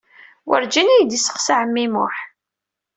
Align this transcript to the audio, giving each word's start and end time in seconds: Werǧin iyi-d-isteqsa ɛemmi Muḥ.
Werǧin 0.47 0.91
iyi-d-isteqsa 0.93 1.53
ɛemmi 1.61 1.85
Muḥ. 1.93 2.15